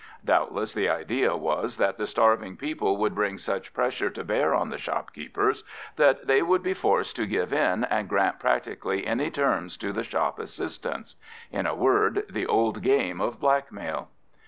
Doubtless 0.25 0.73
the 0.73 0.89
idea 0.89 1.35
was 1.35 1.77
that 1.77 1.99
the 1.99 2.07
starving 2.07 2.57
people 2.57 2.97
would 2.97 3.13
bring 3.13 3.37
such 3.37 3.71
pressure 3.71 4.09
to 4.09 4.23
bear 4.23 4.51
on 4.55 4.69
the 4.71 4.79
shopkeepers 4.79 5.63
that 5.95 6.25
they 6.25 6.41
would 6.41 6.63
be 6.63 6.73
forced 6.73 7.15
to 7.17 7.27
give 7.27 7.53
in 7.53 7.83
and 7.83 8.09
grant 8.09 8.39
practically 8.39 9.05
any 9.05 9.29
terms 9.29 9.77
to 9.77 9.93
the 9.93 10.01
shop 10.01 10.39
assistants. 10.39 11.17
In 11.51 11.67
a 11.67 11.75
word, 11.75 12.23
the 12.31 12.47
old 12.47 12.81
game 12.81 13.21
of 13.21 13.39
blackmail. 13.39 14.09